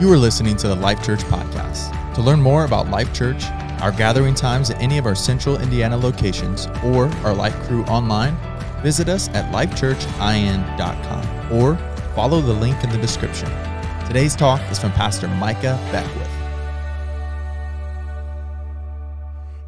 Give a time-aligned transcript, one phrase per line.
[0.00, 2.14] You are listening to the Life Church podcast.
[2.14, 3.44] To learn more about Life Church,
[3.80, 8.36] our gathering times at any of our central Indiana locations, or our Life crew online,
[8.82, 11.76] visit us at lifechurchin.com or
[12.16, 13.48] follow the link in the description.
[14.08, 16.28] Today's talk is from Pastor Micah Beckwith.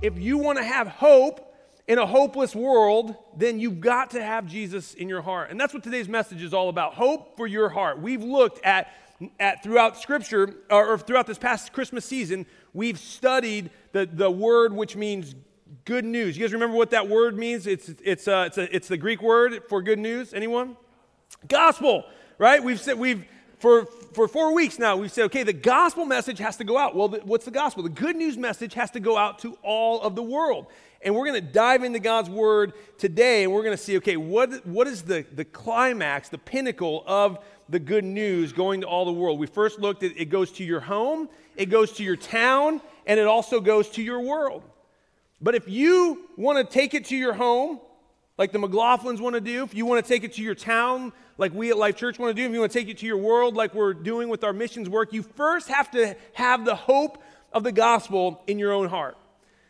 [0.03, 1.55] If you want to have hope
[1.87, 5.53] in a hopeless world, then you've got to have Jesus in your heart.
[5.53, 8.01] And that's what today's message is all about hope for your heart.
[8.01, 8.93] We've looked at,
[9.41, 14.73] at throughout Scripture, or, or throughout this past Christmas season, we've studied the, the word
[14.73, 15.35] which means
[15.85, 16.37] good news.
[16.37, 17.67] You guys remember what that word means?
[17.67, 20.35] It's, it's, uh, it's, a, it's the Greek word for good news.
[20.35, 20.77] Anyone?
[21.49, 22.05] Gospel,
[22.39, 22.63] right?
[22.63, 23.25] We've said, we've,
[23.59, 26.95] for, for four weeks now, we've said, okay, the gospel message has to go out.
[26.95, 27.83] Well, the, what's the gospel?
[27.83, 30.67] The good news message has to go out to all of the world.
[31.03, 34.17] And we're going to dive into God's word today, and we're going to see, okay,
[34.17, 37.39] what, what is the, the climax, the pinnacle of
[37.69, 39.39] the good news going to all the world?
[39.39, 43.21] We first looked at it goes to your home, it goes to your town, and
[43.21, 44.63] it also goes to your world.
[45.41, 47.81] But if you want to take it to your home,
[48.39, 51.13] like the McLaughlins want to do, if you want to take it to your town,
[51.39, 53.07] like we at Life Church want to do, if you want to take it to
[53.07, 56.75] your world, like we're doing with our missions work, you first have to have the
[56.75, 59.17] hope of the gospel in your own heart.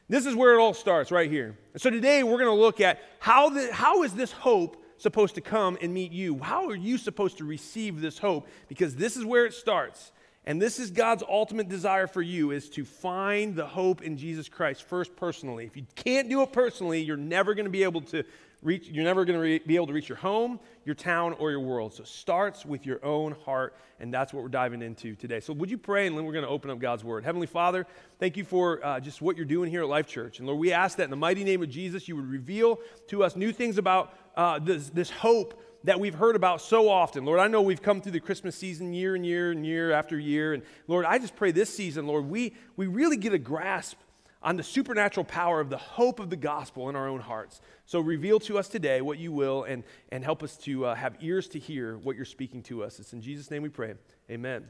[0.08, 1.56] This is where it all starts, right here.
[1.76, 5.40] So today we're going to look at how, the, how is this hope supposed to
[5.40, 6.38] come and meet you?
[6.38, 8.48] How are you supposed to receive this hope?
[8.68, 10.12] Because this is where it starts.
[10.48, 14.48] And this is God's ultimate desire for you is to find the hope in Jesus
[14.48, 15.66] Christ first personally.
[15.66, 18.22] If you can't do it personally, you're never going to be able to
[18.62, 21.50] reach you're never going to re- be able to reach your home, your town or
[21.50, 21.94] your world.
[21.94, 25.40] So it starts with your own heart and that's what we're diving into today.
[25.40, 27.24] So would you pray and then we're going to open up God's word.
[27.24, 27.86] Heavenly Father,
[28.18, 30.38] thank you for uh, just what you're doing here at Life Church.
[30.38, 33.22] And Lord, we ask that in the mighty name of Jesus you would reveal to
[33.22, 37.24] us new things about uh, this, this hope that we've heard about so often.
[37.24, 40.18] Lord, I know we've come through the Christmas season year and year and year after
[40.18, 40.52] year.
[40.52, 43.96] And Lord, I just pray this season, Lord, we, we really get a grasp
[44.42, 47.60] on the supernatural power of the hope of the gospel in our own hearts.
[47.84, 51.16] So reveal to us today what you will and, and help us to uh, have
[51.20, 53.00] ears to hear what you're speaking to us.
[53.00, 53.94] It's in Jesus' name we pray.
[54.30, 54.66] Amen.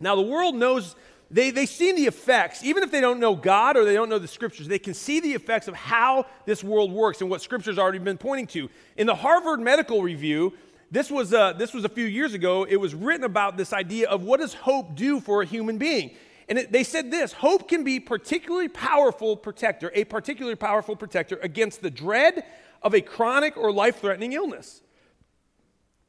[0.00, 0.96] Now, the world knows
[1.30, 4.18] they, they see the effects, even if they don't know God or they don't know
[4.18, 7.78] the scriptures, they can see the effects of how this world works and what scripture's
[7.78, 8.68] already been pointing to.
[8.96, 10.52] In the Harvard Medical Review,
[10.90, 14.08] this was, uh, this was a few years ago, it was written about this idea
[14.08, 16.12] of what does hope do for a human being.
[16.48, 21.38] And it, they said this hope can be particularly powerful protector, a particularly powerful protector
[21.42, 22.44] against the dread
[22.82, 24.80] of a chronic or life threatening illness.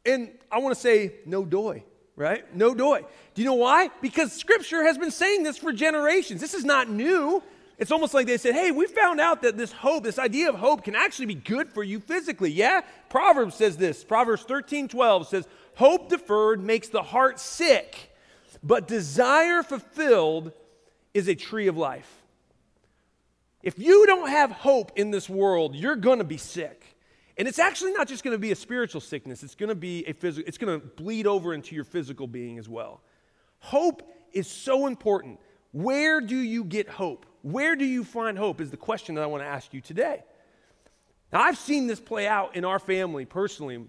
[0.06, 1.84] And I want to say, no doy
[2.18, 2.54] right?
[2.54, 3.06] No doy.
[3.36, 3.90] Do you know why?
[4.02, 6.42] Because Scripture has been saying this for generations.
[6.42, 7.42] This is not new.
[7.78, 10.56] It's almost like they said, hey, we found out that this hope, this idea of
[10.56, 12.50] hope, can actually be good for you physically.
[12.50, 12.82] Yeah?
[13.10, 14.04] Proverbs says this.
[14.04, 18.07] Proverbs 13 12 says, Hope deferred makes the heart sick,
[18.68, 20.52] but desire fulfilled
[21.14, 22.22] is a tree of life.
[23.64, 26.84] If you don't have hope in this world, you're going to be sick.
[27.38, 30.06] And it's actually not just going to be a spiritual sickness, it's going to be
[30.06, 33.02] a physical, it's going to bleed over into your physical being as well.
[33.60, 35.40] Hope is so important.
[35.72, 37.26] Where do you get hope?
[37.44, 40.24] Where do you find hope is the question that I want to ask you today.
[41.32, 43.86] Now, I've seen this play out in our family personally.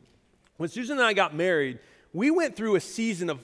[0.56, 1.78] When Susan and I got married,
[2.12, 3.40] we went through a season of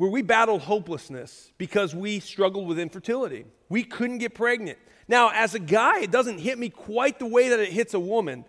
[0.00, 3.44] where we battled hopelessness because we struggled with infertility.
[3.68, 4.78] We couldn't get pregnant.
[5.08, 8.00] Now, as a guy, it doesn't hit me quite the way that it hits a
[8.00, 8.46] woman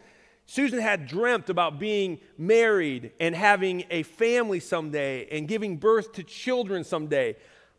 [0.51, 6.23] Susan had dreamt about being married and having a family someday and giving birth to
[6.23, 7.37] children someday.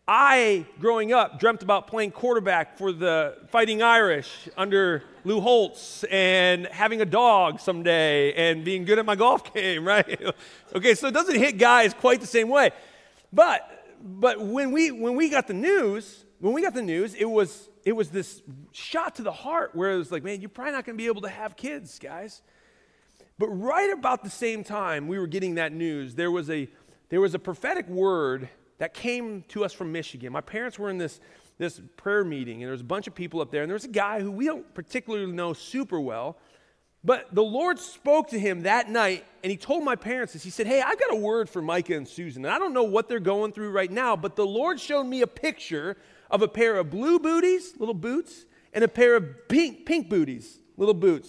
[0.09, 6.67] I, growing up, dreamt about playing quarterback for the Fighting Irish under Lou Holtz and
[6.69, 10.21] having a dog someday and being good at my golf game, right?
[10.75, 12.71] okay, so it doesn't hit guys quite the same way.
[13.33, 17.25] But but when we when we got the news, when we got the news, it
[17.25, 20.73] was it was this shot to the heart where it was like, man, you're probably
[20.73, 22.43] not going to be able to have kids, guys.
[23.39, 26.69] But right about the same time we were getting that news, there was a,
[27.09, 28.49] there was a prophetic word
[28.79, 30.33] that came to us from Michigan.
[30.33, 31.21] My parents were in this,
[31.59, 33.85] this prayer meeting, and there was a bunch of people up there, and there was
[33.85, 36.39] a guy who we don't particularly know super well.
[37.05, 40.45] But the Lord spoke to him that night, and he told my parents this.
[40.45, 42.45] He said, Hey, I've got a word for Micah and Susan.
[42.45, 45.23] And I don't know what they're going through right now, but the Lord showed me
[45.23, 45.97] a picture
[46.31, 50.59] of a pair of blue booties, little boots, and a pair of pink, pink booties,
[50.77, 51.29] little boots.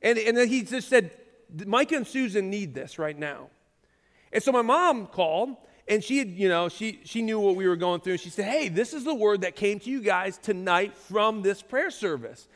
[0.00, 1.10] And, and then he just said,
[1.66, 3.48] Micah and Susan need this right now.
[4.32, 5.56] And so my mom called
[5.86, 8.14] and she had, you know, she, she knew what we were going through.
[8.14, 11.42] And she said, Hey, this is the word that came to you guys tonight from
[11.42, 12.48] this prayer service.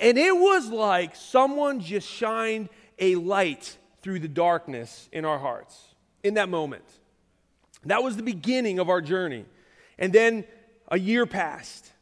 [0.00, 5.78] And it was like someone just shined a light through the darkness in our hearts
[6.24, 6.84] in that moment.
[7.84, 9.44] That was the beginning of our journey.
[9.98, 10.44] And then
[10.88, 11.92] a year passed.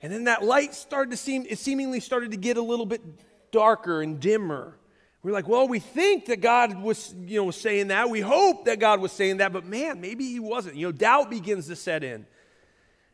[0.00, 3.02] And then that light started to seem, it seemingly started to get a little bit
[3.50, 4.76] darker and dimmer.
[5.22, 8.08] We're like, well, we think that God was, you know, saying that.
[8.08, 10.76] We hope that God was saying that, but man, maybe he wasn't.
[10.76, 12.26] You know, doubt begins to set in.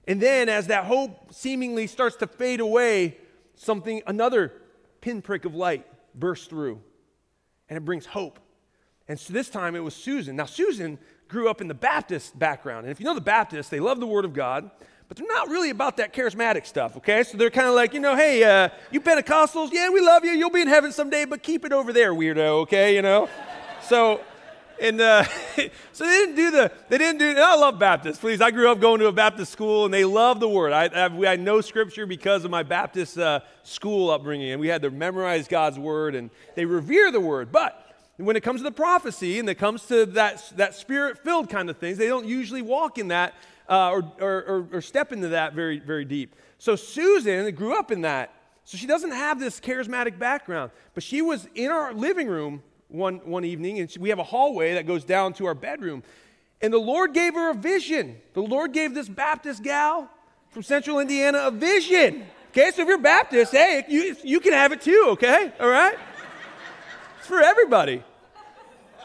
[0.07, 3.17] And then as that hope seemingly starts to fade away,
[3.57, 4.53] something, another
[5.01, 6.81] pinprick of light bursts through.
[7.69, 8.39] And it brings hope.
[9.09, 10.37] And so this time it was Susan.
[10.37, 10.99] Now, Susan
[11.29, 12.87] grew up in the Baptist background.
[12.87, 14.71] And if you know the Baptists, they love the Word of God
[15.09, 17.23] but they're not really about that charismatic stuff, okay?
[17.23, 20.33] So they're kind of like, you know, hey, uh, you Pentecostals, yeah, we love you.
[20.33, 22.95] You'll be in heaven someday, but keep it over there, weirdo, okay?
[22.95, 23.29] You know?
[23.83, 24.21] So,
[24.81, 25.25] and uh,
[25.93, 28.41] so they didn't do the, they didn't do, I love Baptists, please.
[28.41, 30.73] I grew up going to a Baptist school, and they love the Word.
[30.73, 34.83] I, I, I know Scripture because of my Baptist uh, school upbringing, and we had
[34.83, 37.53] to memorize God's Word, and they revere the Word.
[37.53, 37.83] But
[38.17, 41.69] when it comes to the prophecy and it comes to that, that spirit filled kind
[41.69, 43.35] of things, they don't usually walk in that
[43.69, 46.35] uh, or, or, or step into that very, very deep.
[46.59, 48.33] So Susan grew up in that.
[48.65, 53.17] So she doesn't have this charismatic background, but she was in our living room one,
[53.25, 56.03] one evening, and she, we have a hallway that goes down to our bedroom.
[56.61, 58.17] And the Lord gave her a vision.
[58.35, 60.11] The Lord gave this Baptist gal
[60.51, 62.27] from central Indiana a vision.
[62.51, 65.53] Okay, so if you're Baptist, hey, you, you can have it too, okay?
[65.61, 65.99] All right?
[67.19, 68.03] It's for everybody.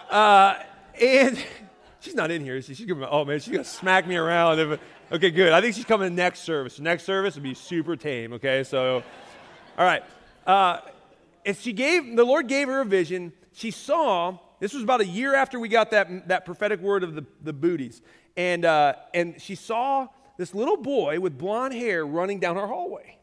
[0.10, 0.56] Uh,
[1.02, 1.38] and
[2.00, 2.62] she's not in here.
[2.62, 4.80] She's gonna, oh man, she's gonna smack me around.
[5.12, 5.52] okay, good.
[5.52, 6.80] I think she's coming next service.
[6.80, 8.34] Next service will be super tame.
[8.34, 9.04] Okay, so,
[9.78, 10.04] all right.
[10.48, 10.80] Uh,
[11.46, 13.34] and she gave the Lord gave her a vision.
[13.54, 14.38] She saw.
[14.60, 17.54] This was about a year after we got that that prophetic word of the the
[17.54, 18.02] booties,
[18.38, 20.08] and uh, and she saw
[20.38, 23.18] this little boy with blonde hair running down her hallway.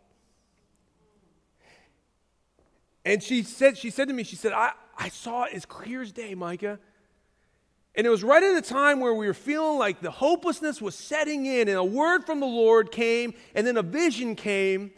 [3.04, 6.02] And she said, she said to me, she said, I, I saw it as clear
[6.02, 6.78] as day, Micah.
[7.94, 10.94] And it was right at a time where we were feeling like the hopelessness was
[10.94, 14.92] setting in, and a word from the Lord came, and then a vision came.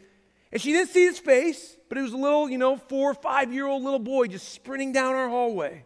[0.53, 3.15] And she didn't see his face, but it was a little, you know, four or
[3.15, 5.85] five year old little boy just sprinting down our hallway.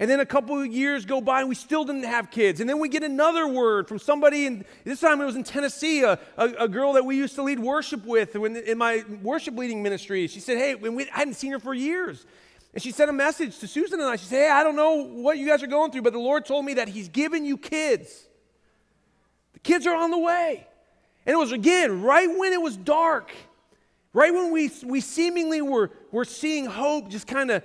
[0.00, 2.60] And then a couple of years go by and we still didn't have kids.
[2.60, 6.02] And then we get another word from somebody, and this time it was in Tennessee,
[6.02, 9.56] a, a, a girl that we used to lead worship with in, in my worship
[9.56, 10.28] leading ministry.
[10.28, 12.24] She said, Hey, we, I hadn't seen her for years.
[12.74, 14.16] And she sent a message to Susan and I.
[14.16, 16.46] She said, Hey, I don't know what you guys are going through, but the Lord
[16.46, 18.26] told me that He's given you kids.
[19.54, 20.64] The kids are on the way.
[21.26, 23.32] And it was, again, right when it was dark,
[24.12, 27.62] right when we, we seemingly were, were seeing hope just kind of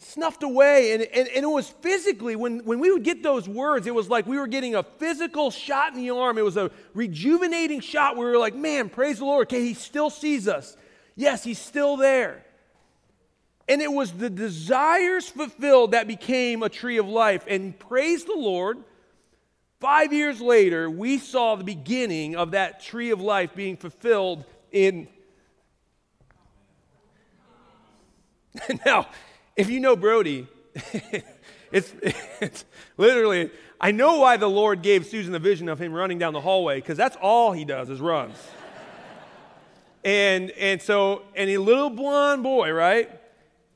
[0.00, 0.92] snuffed away.
[0.92, 4.08] And, and, and it was physically, when, when we would get those words, it was
[4.08, 6.38] like we were getting a physical shot in the arm.
[6.38, 9.46] It was a rejuvenating shot we were like, man, praise the Lord.
[9.48, 10.76] Okay, He still sees us.
[11.16, 12.44] Yes, He's still there.
[13.68, 17.44] And it was the desires fulfilled that became a tree of life.
[17.46, 18.78] And praise the Lord,
[19.80, 25.06] five years later, we saw the beginning of that tree of life being fulfilled in.
[28.86, 29.06] now,
[29.56, 30.46] if you know Brody,
[31.72, 31.92] it's,
[32.40, 32.64] it's
[32.96, 33.50] literally,
[33.80, 36.76] I know why the Lord gave Susan the vision of him running down the hallway,
[36.76, 38.36] because that's all he does is runs.
[40.04, 43.10] and, and so, and a little blonde boy, right?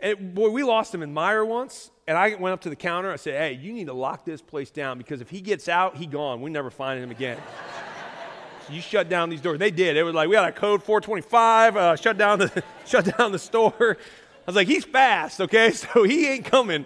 [0.01, 1.91] And boy, we lost him in Meijer once.
[2.07, 3.11] And I went up to the counter.
[3.11, 5.97] I said, hey, you need to lock this place down because if he gets out,
[5.97, 6.43] he gone.
[6.43, 7.39] We never find him again.
[8.67, 9.59] so you shut down these doors.
[9.59, 9.97] They did.
[9.97, 11.77] It was like we had a code 425.
[11.77, 13.97] Uh, shut down the shut down the store.
[14.47, 15.71] I was like, he's fast, okay?
[15.73, 16.85] So he ain't coming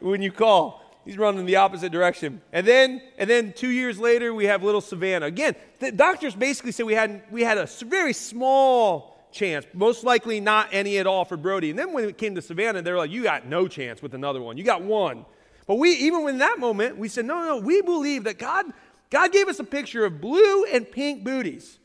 [0.00, 0.82] when you call.
[1.04, 2.40] He's running the opposite direction.
[2.52, 5.26] And then, and then two years later, we have little Savannah.
[5.26, 9.66] Again, the doctors basically said we had, we had a very small chance.
[9.72, 11.70] Most likely not any at all for Brody.
[11.70, 14.14] And then when it came to Savannah, they were like, you got no chance with
[14.14, 14.56] another one.
[14.56, 15.24] You got one.
[15.66, 18.66] But we, even in that moment, we said, no, no, we believe that God,
[19.10, 21.78] God gave us a picture of blue and pink booties.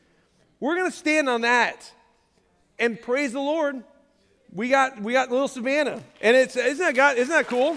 [0.60, 1.92] We're going to stand on that
[2.78, 3.82] and praise the Lord.
[4.52, 6.02] We got, we got little Savannah.
[6.20, 7.76] And it's, isn't that, God, isn't that cool?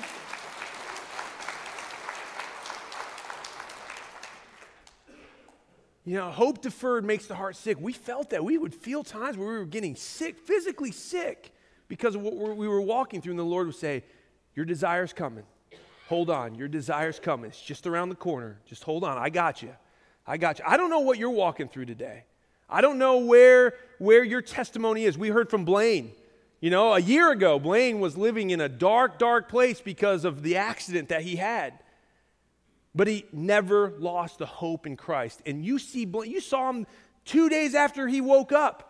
[6.05, 7.79] You know, hope deferred makes the heart sick.
[7.79, 8.43] We felt that.
[8.43, 11.53] We would feel times where we were getting sick, physically sick,
[11.87, 13.33] because of what we were walking through.
[13.33, 14.03] And the Lord would say,
[14.55, 15.43] Your desire's coming.
[16.07, 16.55] Hold on.
[16.55, 17.51] Your desire's coming.
[17.51, 18.59] It's just around the corner.
[18.65, 19.17] Just hold on.
[19.17, 19.75] I got you.
[20.25, 20.65] I got you.
[20.67, 22.23] I don't know what you're walking through today.
[22.69, 25.17] I don't know where, where your testimony is.
[25.17, 26.11] We heard from Blaine.
[26.61, 30.43] You know, a year ago, Blaine was living in a dark, dark place because of
[30.43, 31.73] the accident that he had.
[32.93, 35.41] But he never lost the hope in Christ.
[35.45, 36.85] And you see, Blaine, you saw him
[37.25, 38.87] two days after he woke up.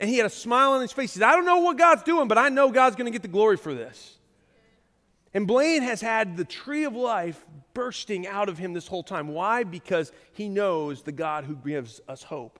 [0.00, 1.12] And he had a smile on his face.
[1.12, 3.22] He said, I don't know what God's doing, but I know God's going to get
[3.22, 4.18] the glory for this.
[5.34, 9.28] And Blaine has had the tree of life bursting out of him this whole time.
[9.28, 9.64] Why?
[9.64, 12.58] Because he knows the God who gives us hope.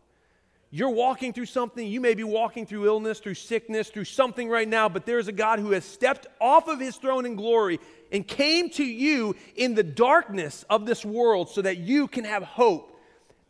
[0.75, 4.67] You're walking through something, you may be walking through illness, through sickness, through something right
[4.67, 7.79] now, but there is a God who has stepped off of his throne in glory
[8.11, 12.43] and came to you in the darkness of this world so that you can have
[12.43, 12.99] hope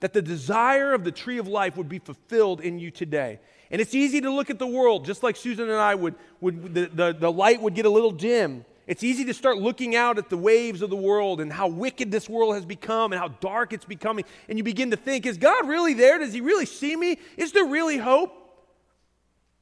[0.00, 3.38] that the desire of the tree of life would be fulfilled in you today.
[3.70, 6.74] And it's easy to look at the world, just like Susan and I would, would
[6.74, 8.64] the, the, the light would get a little dim.
[8.86, 12.10] It's easy to start looking out at the waves of the world and how wicked
[12.10, 14.24] this world has become and how dark it's becoming.
[14.48, 16.18] And you begin to think, is God really there?
[16.18, 17.18] Does He really see me?
[17.36, 18.38] Is there really hope?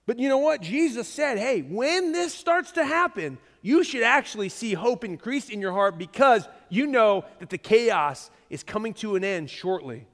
[0.06, 0.62] But you know what?
[0.62, 5.60] Jesus said, hey, when this starts to happen, you should actually see hope increase in
[5.60, 10.06] your heart because you know that the chaos is coming to an end shortly.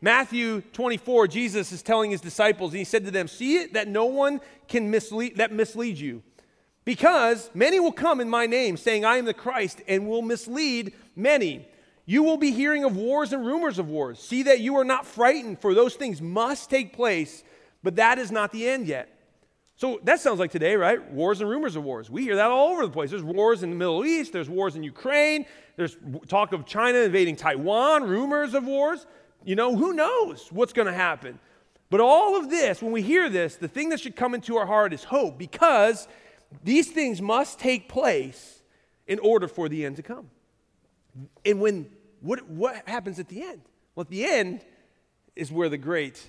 [0.00, 3.86] Matthew 24, Jesus is telling his disciples, and he said to them, See it that
[3.86, 6.22] no one can mislead that mislead you.
[6.84, 10.94] Because many will come in my name, saying, I am the Christ, and will mislead
[11.14, 11.66] many.
[12.06, 14.18] You will be hearing of wars and rumors of wars.
[14.18, 17.44] See that you are not frightened, for those things must take place,
[17.82, 19.08] but that is not the end yet.
[19.76, 21.10] So that sounds like today, right?
[21.10, 22.10] Wars and rumors of wars.
[22.10, 23.10] We hear that all over the place.
[23.10, 25.46] There's wars in the Middle East, there's wars in Ukraine,
[25.76, 25.96] there's
[26.28, 29.06] talk of China invading Taiwan, rumors of wars.
[29.44, 31.38] You know, who knows what's going to happen?
[31.88, 34.66] But all of this, when we hear this, the thing that should come into our
[34.66, 36.08] heart is hope because
[36.64, 38.62] these things must take place
[39.06, 40.30] in order for the end to come.
[41.44, 41.90] And when
[42.20, 43.62] what, what happens at the end?
[43.94, 44.64] Well, at the end
[45.34, 46.28] is where the great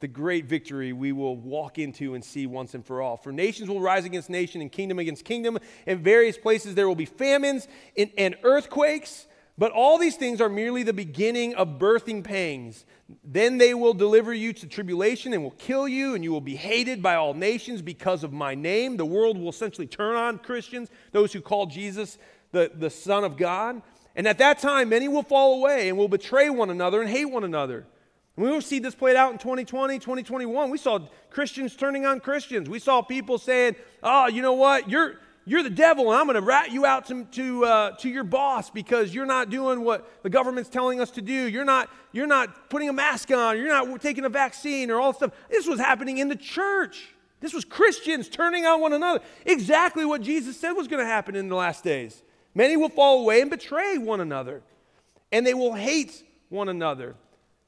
[0.00, 3.16] the great victory we will walk into and see once and for all.
[3.16, 5.58] For nations will rise against nation and kingdom against kingdom.
[5.86, 9.28] In various places there will be famines and, and earthquakes.
[9.62, 12.84] But all these things are merely the beginning of birthing pangs.
[13.22, 16.56] Then they will deliver you to tribulation and will kill you, and you will be
[16.56, 18.96] hated by all nations because of my name.
[18.96, 22.18] The world will essentially turn on Christians, those who call Jesus
[22.50, 23.82] the, the Son of God.
[24.16, 27.26] And at that time, many will fall away and will betray one another and hate
[27.26, 27.86] one another.
[28.36, 30.70] And we will see this played out in 2020, 2021.
[30.70, 30.98] We saw
[31.30, 32.68] Christians turning on Christians.
[32.68, 34.90] We saw people saying, oh, you know what?
[34.90, 38.08] You're you're the devil and I'm going to rat you out to, to, uh, to
[38.08, 41.32] your boss because you're not doing what the government's telling us to do.
[41.32, 43.56] You're not, you're not putting a mask on.
[43.58, 45.32] You're not taking a vaccine or all this stuff.
[45.50, 47.08] This was happening in the church.
[47.40, 49.20] This was Christians turning on one another.
[49.44, 52.22] Exactly what Jesus said was going to happen in the last days.
[52.54, 54.62] Many will fall away and betray one another,
[55.32, 57.16] and they will hate one another.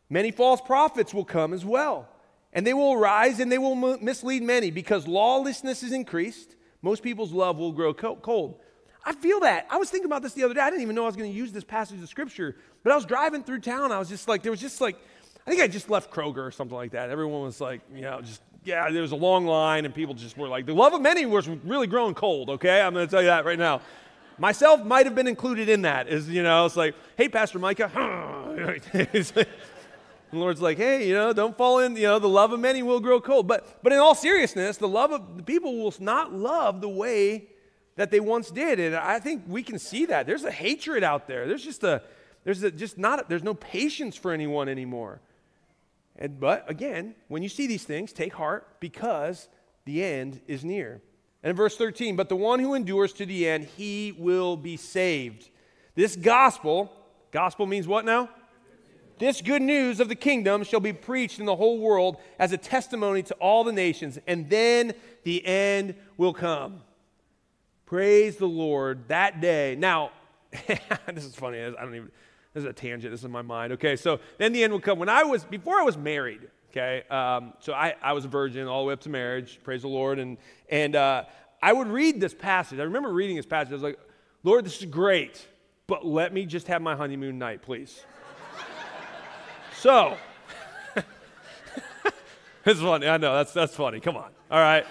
[0.09, 2.07] Many false prophets will come as well,
[2.53, 7.33] and they will arise and they will mislead many because lawlessness is increased most people's
[7.33, 8.61] love will grow cold.
[9.07, 9.67] I feel that.
[9.71, 10.61] I was thinking about this the other day.
[10.61, 12.95] I didn't even know I was going to use this passage of scripture, but I
[12.95, 13.91] was driving through town.
[13.91, 14.97] I was just like, there was just like,
[15.47, 17.09] I think I just left Kroger or something like that.
[17.09, 20.37] Everyone was like, you know, just, yeah, there was a long line and people just
[20.37, 22.83] were like, the love of many was really growing cold, okay?
[22.83, 23.81] I'm going to tell you that right now.
[24.37, 27.91] Myself might have been included in that, is, you know, it's like, hey, Pastor Micah.
[30.31, 32.83] The Lord's like, hey, you know, don't fall in, you know, the love of many
[32.83, 33.47] will grow cold.
[33.47, 37.47] But, but in all seriousness, the love of the people will not love the way
[37.97, 38.81] that they once did.
[38.81, 40.27] And I think we can see that.
[40.27, 41.47] There's a hatred out there.
[41.47, 42.03] There's just a,
[42.45, 45.21] there's a, just not, there's no patience for anyone anymore.
[46.17, 49.49] And, but again, when you see these things, take heart because
[49.85, 51.01] the end is near.
[51.43, 54.77] And in verse 13, but the one who endures to the end, he will be
[54.77, 55.51] saved.
[55.95, 56.93] This gospel,
[57.31, 58.31] gospel means what now?
[59.19, 62.59] This good news of the kingdom shall be preached in the whole world as a
[62.59, 64.93] testimony to all the nations, and then
[65.23, 66.83] the end will come.
[67.87, 69.77] Praise the Lord that day.
[69.79, 70.11] Now,
[71.13, 71.61] this is funny.
[71.61, 72.11] I don't even,
[72.55, 73.13] this is a tangent.
[73.13, 73.73] This is my mind.
[73.75, 74.99] Okay, so then the end will come.
[74.99, 78.67] When I was, before I was married, okay, um, so I, I was a virgin
[78.67, 79.61] all the way up to marriage.
[79.63, 80.19] Praise the Lord.
[80.19, 81.25] And, and uh,
[81.63, 82.81] I would read this passage.
[82.81, 83.71] I remember reading this passage.
[83.71, 83.99] I was like,
[84.43, 85.47] Lord, this is great,
[85.87, 88.05] but let me just have my honeymoon night, please.
[89.85, 90.17] So,
[92.65, 93.07] it's funny.
[93.07, 94.01] I know that's that's funny.
[94.01, 94.31] Come on.
[94.51, 94.87] All right.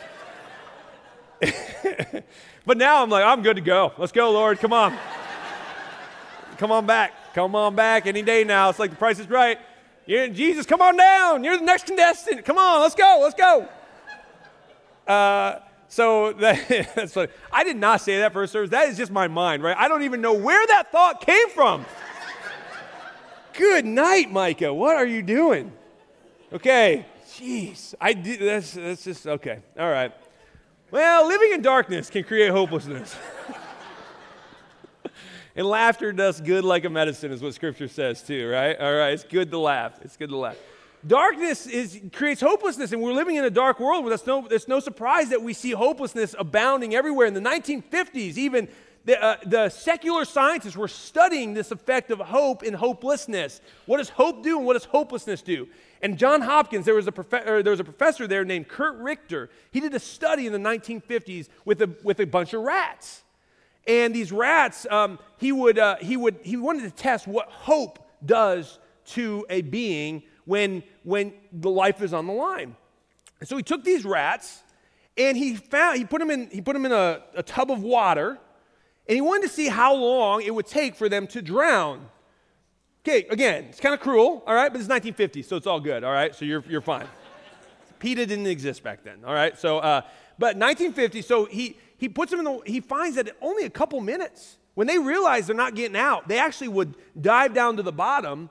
[2.63, 3.91] but now I'm like, I'm good to go.
[3.97, 4.59] Let's go, Lord.
[4.59, 4.95] Come on.
[6.59, 7.11] come on back.
[7.33, 8.69] Come on back any day now.
[8.69, 9.57] It's like the price is right.
[10.05, 11.43] You're, Jesus, come on down.
[11.43, 12.45] You're the next contestant.
[12.45, 13.17] Come on, let's go.
[13.19, 13.67] Let's go.
[15.11, 15.57] Uh,
[15.87, 17.29] so that, that's funny.
[17.51, 18.69] I did not say that first service.
[18.69, 19.75] That is just my mind, right?
[19.75, 21.83] I don't even know where that thought came from.
[23.57, 24.73] Good night, Micah.
[24.73, 25.71] What are you doing?
[26.51, 27.05] Okay.
[27.27, 27.93] Jeez.
[27.99, 29.59] I did that's that's just okay.
[29.77, 30.11] All right.
[30.91, 33.15] Well, living in darkness can create hopelessness.
[35.55, 38.79] and laughter does good like a medicine, is what scripture says too, right?
[38.79, 39.99] All right, it's good to laugh.
[40.03, 40.57] It's good to laugh.
[41.05, 44.09] Darkness is, creates hopelessness, and we're living in a dark world.
[44.11, 47.27] It's no, it's no surprise that we see hopelessness abounding everywhere.
[47.27, 48.69] In the 1950s, even
[49.05, 53.59] the, uh, the secular scientists were studying this effect of hope and hopelessness.
[53.85, 55.67] What does hope do and what does hopelessness do?
[56.01, 59.49] And John Hopkins, there was a, prof- there was a professor there named Curt Richter.
[59.71, 63.23] He did a study in the 1950s with a, with a bunch of rats.
[63.85, 67.99] And these rats, um, he, would, uh, he, would, he wanted to test what hope
[68.25, 72.75] does to a being when, when the life is on the line.
[73.41, 74.63] And so he took these rats
[75.17, 77.83] and he found he put them in he put them in a, a tub of
[77.83, 78.39] water
[79.07, 82.09] and he wanted to see how long it would take for them to drown.
[83.05, 86.03] Okay, again, it's kind of cruel, all right, but it's 1950, so it's all good,
[86.03, 87.05] all right, so you're, you're fine.
[87.99, 90.01] PETA didn't exist back then, all right, so, uh,
[90.39, 93.99] but 1950, so he, he puts them in the, he finds that only a couple
[93.99, 97.91] minutes, when they realize they're not getting out, they actually would dive down to the
[97.91, 98.49] bottom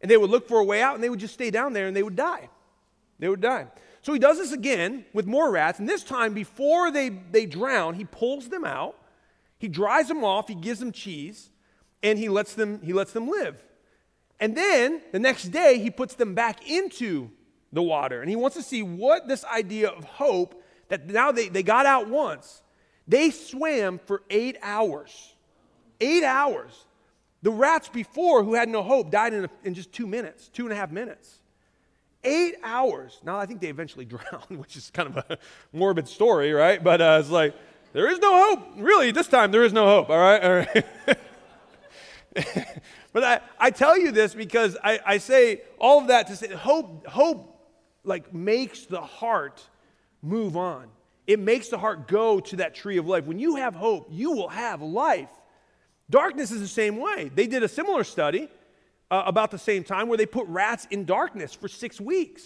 [0.00, 1.86] and they would look for a way out and they would just stay down there
[1.86, 2.48] and they would die.
[3.18, 3.66] They would die.
[4.02, 7.94] So he does this again with more rats, and this time, before they, they drown,
[7.94, 8.94] he pulls them out,
[9.58, 11.50] he dries them off, he gives them cheese,
[12.02, 13.62] and he lets them, he lets them live.
[14.38, 17.30] And then the next day, he puts them back into
[17.72, 21.48] the water, and he wants to see what this idea of hope that now they,
[21.48, 22.62] they got out once,
[23.08, 25.34] they swam for eight hours.
[26.00, 26.84] Eight hours.
[27.42, 30.64] The rats before, who had no hope, died in, a, in just two minutes, two
[30.64, 31.38] and a half minutes.
[32.24, 33.20] Eight hours.
[33.24, 35.38] Now, I think they eventually drowned, which is kind of a
[35.72, 36.82] morbid story, right?
[36.82, 37.54] But uh, it's like,
[37.96, 38.68] there is no hope.
[38.76, 40.44] Really, this time there is no hope, all right?
[40.44, 40.84] All right.
[43.14, 46.52] but I, I tell you this because I, I say all of that to say
[46.52, 47.58] hope, hope
[48.04, 49.66] like makes the heart
[50.20, 50.88] move on.
[51.26, 53.24] It makes the heart go to that tree of life.
[53.24, 55.30] When you have hope, you will have life.
[56.10, 57.30] Darkness is the same way.
[57.34, 58.50] They did a similar study
[59.10, 62.42] uh, about the same time where they put rats in darkness for six weeks.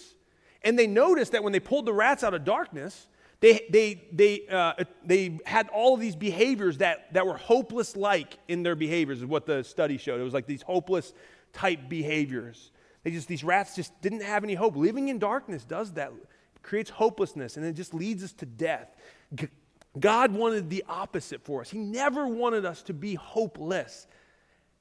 [0.62, 3.09] And they noticed that when they pulled the rats out of darkness,
[3.40, 8.37] they, they, they, uh, they had all of these behaviors that, that were hopeless like
[8.49, 10.20] in their behaviors, is what the study showed.
[10.20, 11.14] It was like these hopeless
[11.52, 12.70] type behaviors.
[13.02, 14.76] They just, these rats just didn't have any hope.
[14.76, 16.12] Living in darkness does that,
[16.62, 18.94] creates hopelessness, and it just leads us to death.
[19.98, 21.70] God wanted the opposite for us.
[21.70, 24.07] He never wanted us to be hopeless.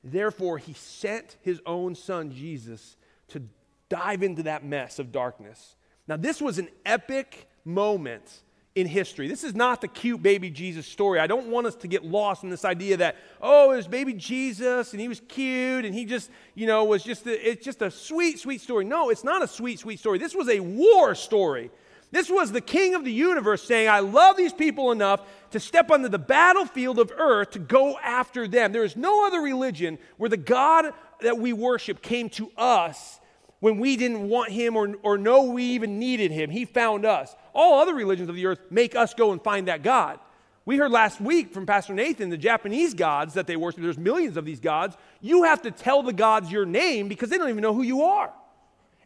[0.04, 2.98] Therefore, he sent his own son, Jesus,
[3.30, 3.42] to
[3.88, 5.78] dive into that mess of darkness.
[6.08, 8.42] Now, this was an epic moment
[8.80, 9.28] in history.
[9.28, 11.20] This is not the cute baby Jesus story.
[11.20, 14.14] I don't want us to get lost in this idea that, oh, it was baby
[14.14, 17.82] Jesus and he was cute and he just, you know, was just, a, it's just
[17.82, 18.86] a sweet, sweet story.
[18.86, 20.18] No, it's not a sweet, sweet story.
[20.18, 21.72] This was a war story.
[22.12, 25.92] This was the king of the universe saying, I love these people enough to step
[25.92, 28.72] onto the battlefield of earth to go after them.
[28.72, 33.19] There is no other religion where the God that we worship came to us
[33.60, 36.50] when we didn't want him or, or know we even needed him.
[36.50, 37.36] He found us.
[37.54, 40.20] All other religions of the earth make us go and find that God.
[40.66, 44.38] We heard last week from Pastor Nathan the Japanese gods that they worship, there's millions
[44.38, 44.96] of these gods.
[45.20, 48.04] You have to tell the gods your name because they don't even know who you
[48.04, 48.32] are.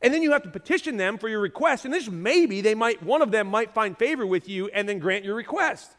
[0.01, 1.85] And then you have to petition them for your request.
[1.85, 4.99] And this maybe they might, one of them might find favor with you and then
[4.99, 5.89] grant your request.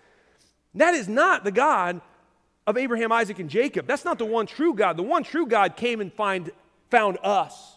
[0.75, 2.03] That is not the God
[2.67, 3.87] of Abraham, Isaac, and Jacob.
[3.87, 4.99] That's not the one true God.
[4.99, 6.51] The one true God came and find,
[6.91, 7.74] found us.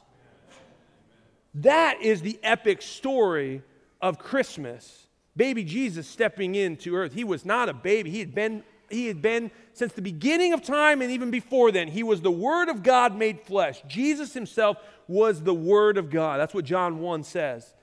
[1.56, 3.62] That is the epic story
[4.02, 5.08] of Christmas.
[5.36, 7.14] Baby Jesus stepping into earth.
[7.14, 8.10] He was not a baby.
[8.10, 11.88] He had been he had been since the beginning of time and even before then.
[11.90, 13.82] He was the Word of God made flesh.
[13.88, 16.40] Jesus himself was the Word of God.
[16.40, 17.74] That's what John 1 says.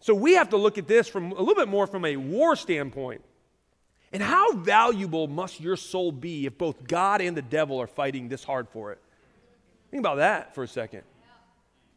[0.00, 2.56] So we have to look at this from a little bit more from a war
[2.56, 3.22] standpoint.
[4.12, 8.28] And how valuable must your soul be if both God and the devil are fighting
[8.28, 8.98] this hard for it?
[9.90, 11.02] Think about that for a second.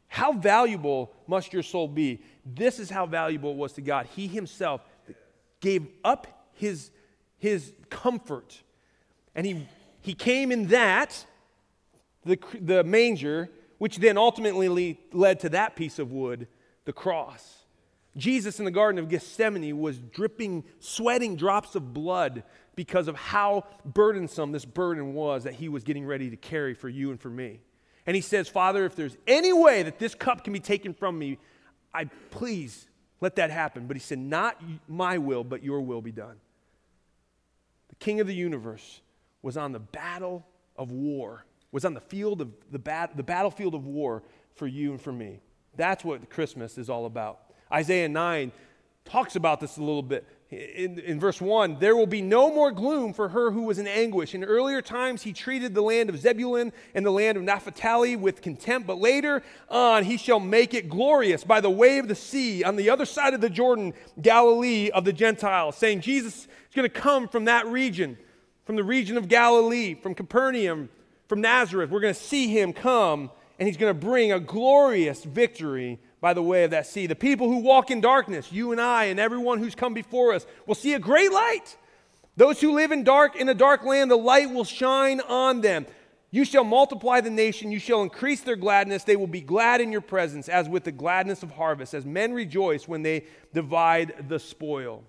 [0.08, 2.22] How valuable must your soul be?
[2.46, 4.08] This is how valuable it was to God.
[4.16, 4.82] He himself
[5.60, 6.92] gave up his,
[7.38, 8.62] his comfort.
[9.34, 9.68] And he,
[10.02, 11.26] he came in that,
[12.24, 16.48] the, the manger, which then ultimately led to that piece of wood,
[16.86, 17.66] the cross.
[18.18, 22.44] Jesus in the Garden of Gethsemane was dripping, sweating drops of blood
[22.76, 26.88] because of how burdensome this burden was that he was getting ready to carry for
[26.88, 27.60] you and for me.
[28.08, 31.18] And he says, Father, if there's any way that this cup can be taken from
[31.18, 31.38] me,
[31.94, 32.88] I please
[33.22, 33.88] let that happen.
[33.88, 36.36] But he said, Not my will, but your will be done.
[37.90, 39.02] The king of the universe
[39.42, 43.76] was on the battle of war was on the field of the, bat, the battlefield
[43.76, 44.24] of war
[44.56, 45.42] for you and for me.
[45.76, 47.52] That's what Christmas is all about.
[47.70, 48.54] Isaiah 9
[49.04, 50.26] talks about this a little bit.
[50.52, 53.88] In, in, verse 1, there will be no more gloom for her who was in
[53.88, 54.36] anguish.
[54.36, 58.44] In earlier times, he treated the land of Zebulun and the land of Naphtali with
[58.44, 62.64] contempt, but later on, he shall make it glorious by the way of the sea
[62.64, 66.88] on the other side of the Jordan, Galilee of the Gentiles, saying Jesus is going
[66.88, 68.16] to come from that region.
[68.66, 70.90] from the region of Galilee, from Capernaum,
[71.28, 71.90] from Nazareth.
[71.90, 76.34] We're going to see him come, and he's going to bring a glorious victory by
[76.34, 77.06] the way of that sea.
[77.06, 80.48] The people who walk in darkness, you and I, and everyone who's come before us,
[80.66, 81.78] will see a great light.
[82.36, 85.86] Those who live in dark in a dark land, the light will shine on them.
[86.32, 89.04] You shall multiply the nation, you shall increase their gladness.
[89.04, 92.34] They will be glad in your presence, as with the gladness of harvest, as men
[92.34, 95.04] rejoice when they divide the spoil.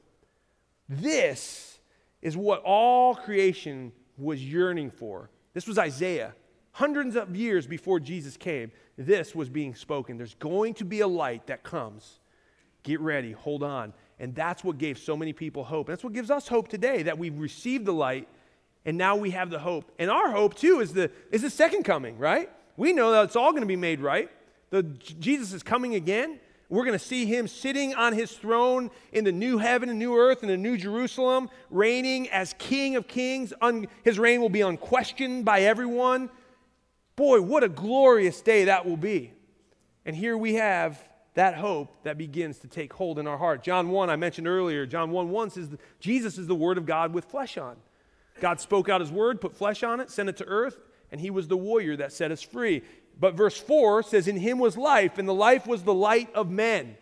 [0.86, 1.78] This
[2.20, 5.30] is what all creation was yearning for.
[5.54, 6.34] This was Isaiah.
[6.72, 10.16] Hundreds of years before Jesus came, this was being spoken.
[10.16, 12.20] There's going to be a light that comes.
[12.82, 13.92] Get ready, hold on.
[14.18, 15.86] And that's what gave so many people hope.
[15.86, 18.28] That's what gives us hope today that we've received the light
[18.86, 19.90] and now we have the hope.
[19.98, 22.48] And our hope too is the is the second coming, right?
[22.76, 24.30] We know that it's all going to be made right.
[24.70, 26.38] The Jesus is coming again.
[26.68, 30.16] We're going to see him sitting on his throne in the new heaven and new
[30.16, 33.52] earth and the new Jerusalem, reigning as King of kings.
[33.60, 36.28] Un, his reign will be unquestioned by everyone.
[37.16, 39.32] Boy, what a glorious day that will be.
[40.04, 41.02] And here we have
[41.34, 43.62] that hope that begins to take hold in our heart.
[43.62, 47.12] John 1, I mentioned earlier, John 1 1 says Jesus is the Word of God
[47.12, 47.76] with flesh on.
[48.40, 50.78] God spoke out His Word, put flesh on it, sent it to earth,
[51.10, 52.82] and He was the warrior that set us free.
[53.18, 56.50] But verse 4 says, In Him was life, and the life was the light of
[56.50, 56.96] men.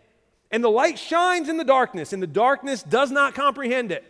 [0.50, 4.04] And the light shines in the darkness, and the darkness does not comprehend it.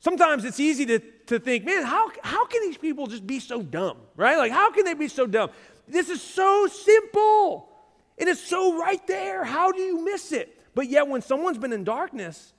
[0.00, 3.62] Sometimes it's easy to, to think, man, how, how can these people just be so
[3.62, 4.36] dumb, right?
[4.36, 5.50] Like, how can they be so dumb?
[5.88, 7.68] This is so simple.
[8.16, 9.44] It is so right there.
[9.44, 10.60] How do you miss it?
[10.74, 12.52] But yet, when someone's been in darkness,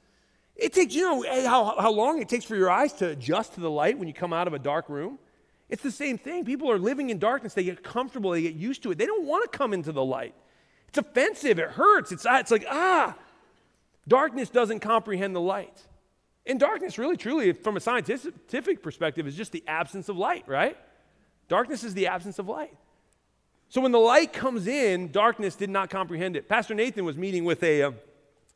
[0.56, 3.60] it takes, you know, how, how long it takes for your eyes to adjust to
[3.60, 5.20] the light when you come out of a dark room?
[5.70, 6.46] It's the same thing.
[6.46, 7.54] People are living in darkness.
[7.54, 8.98] They get comfortable, they get used to it.
[8.98, 10.36] They don't want to come into the light.
[10.88, 12.12] It's offensive, it hurts.
[12.12, 13.16] It's, it's like, ah.
[14.08, 15.82] Darkness doesn't comprehend the light.
[16.48, 20.78] And darkness, really, truly, from a scientific perspective, is just the absence of light, right?
[21.48, 22.76] Darkness is the absence of light.
[23.70, 26.48] So when the light comes in, darkness did not comprehend it.
[26.48, 27.92] Pastor Nathan was meeting with a, uh,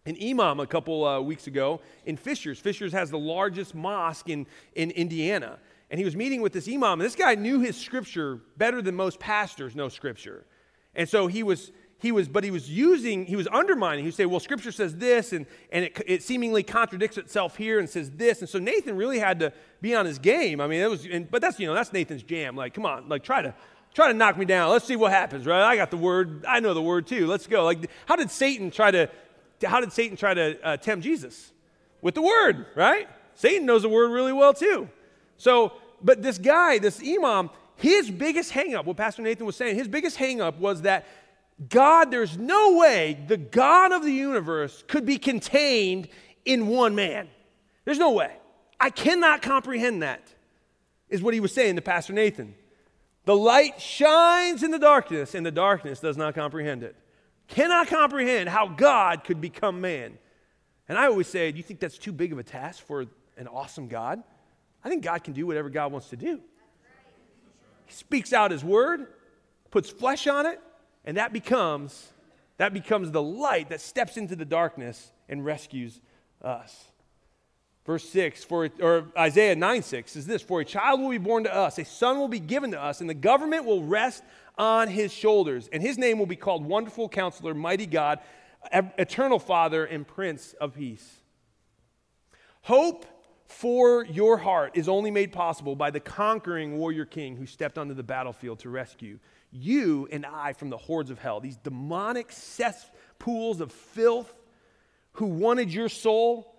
[0.06, 2.60] an imam a couple uh, weeks ago in Fishers.
[2.60, 5.58] Fishers has the largest mosque in, in Indiana.
[5.90, 8.96] And he was meeting with this imam, and this guy knew his scripture better than
[8.96, 10.46] most pastors know scripture.
[10.94, 14.04] And so he was, he was, but he was using, he was undermining.
[14.04, 17.78] He would say, well, scripture says this, and, and it, it seemingly contradicts itself here
[17.78, 18.40] and says this.
[18.40, 20.62] And so Nathan really had to be on his game.
[20.62, 22.56] I mean, it was, and, but that's, you know, that's Nathan's jam.
[22.56, 23.54] Like, come on, like, try to,
[23.94, 24.72] try to knock me down.
[24.72, 25.62] Let's see what happens, right?
[25.62, 26.46] I got the word.
[26.48, 27.28] I know the word too.
[27.28, 27.66] Let's go.
[27.66, 29.10] Like, how did Satan try to,
[29.64, 31.52] how did Satan try to uh, tempt Jesus?
[32.02, 33.10] With the word, right?
[33.36, 34.88] Satan knows the word really well too.
[35.38, 39.88] So, but this guy, this imam, his biggest hangup, what Pastor Nathan was saying, his
[39.88, 41.06] biggest hangup was that
[41.68, 46.08] God, there's no way the God of the universe could be contained
[46.46, 47.28] in one man.
[47.84, 48.34] There's no way.
[48.80, 50.22] I cannot comprehend that,
[51.10, 52.56] is what he was saying to Pastor Nathan.
[53.26, 56.96] The light shines in the darkness, and the darkness does not comprehend it.
[57.48, 60.18] Cannot comprehend how God could become man.
[60.88, 63.06] And I always say, Do you think that's too big of a task for
[63.38, 64.24] an awesome God?
[64.84, 66.40] I think God can do whatever God wants to do.
[67.86, 69.08] He speaks out his word,
[69.72, 70.62] puts flesh on it,
[71.10, 72.14] and that becomes
[72.58, 76.00] that becomes the light that steps into the darkness and rescues
[76.40, 76.86] us.
[77.84, 81.46] Verse 6, for, or Isaiah 9 6 is this For a child will be born
[81.46, 84.24] to us, a son will be given to us, and the government will rest
[84.56, 85.68] on his shoulders.
[85.74, 88.20] And his name will be called Wonderful Counselor, Mighty God,
[88.72, 91.22] Eternal Father, and Prince of Peace.
[92.62, 93.08] Hope
[93.48, 97.96] for your heart is only made possible by the conquering warrior king who stepped onto
[97.96, 99.18] the battlefield to rescue
[99.52, 104.34] you and I from the hordes of hell, these demonic cesspools of filth
[105.14, 106.56] who wanted your soul.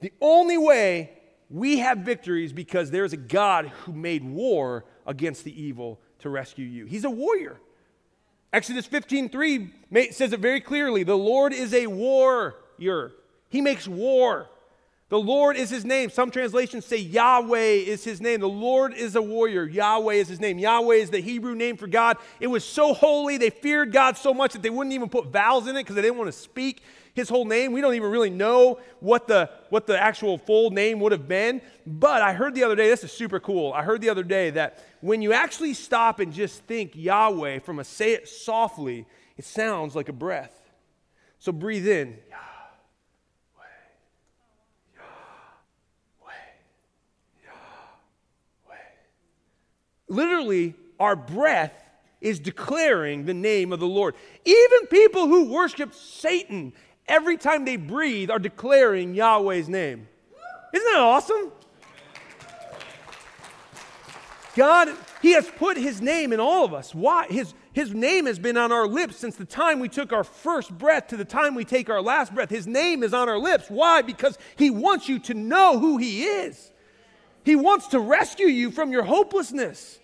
[0.00, 1.10] The only way
[1.50, 6.64] we have victories because there's a God who made war against the evil to rescue
[6.64, 6.86] you.
[6.86, 7.60] He's a warrior.
[8.52, 11.02] Exodus 15:3 says it very clearly.
[11.02, 13.12] The Lord is a warrior.
[13.48, 14.48] He makes war.
[15.10, 16.08] The Lord is his name.
[16.08, 18.40] Some translations say Yahweh is his name.
[18.40, 19.64] The Lord is a warrior.
[19.64, 20.58] Yahweh is his name.
[20.58, 22.16] Yahweh is the Hebrew name for God.
[22.40, 25.66] It was so holy, they feared God so much that they wouldn't even put vowels
[25.66, 27.72] in it because they didn't want to speak his whole name.
[27.72, 31.60] We don't even really know what the, what the actual full name would have been.
[31.86, 33.72] But I heard the other day, this is super cool.
[33.74, 37.78] I heard the other day that when you actually stop and just think Yahweh from
[37.78, 40.62] a say it softly, it sounds like a breath.
[41.38, 42.16] So breathe in.
[50.08, 51.72] Literally, our breath
[52.20, 54.14] is declaring the name of the Lord.
[54.44, 56.72] Even people who worship Satan,
[57.06, 60.08] every time they breathe, are declaring Yahweh's name.
[60.72, 61.52] Isn't that awesome?
[64.56, 64.88] God,
[65.20, 66.94] He has put His name in all of us.
[66.94, 67.26] Why?
[67.26, 70.76] His, his name has been on our lips since the time we took our first
[70.76, 72.50] breath to the time we take our last breath.
[72.50, 73.68] His name is on our lips.
[73.68, 74.00] Why?
[74.02, 76.70] Because He wants you to know who He is.
[77.44, 80.00] He wants to rescue you from your hopelessness.